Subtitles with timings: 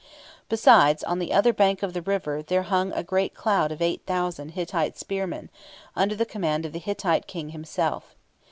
[0.49, 4.49] Besides, on the other bank of the river there hung a great cloud of 8,000
[4.49, 5.51] Hittite spearmen,
[5.95, 8.15] under the command of the Hittite King himself.